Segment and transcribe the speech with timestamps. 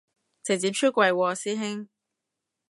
[0.41, 1.87] 直接出櫃喎師兄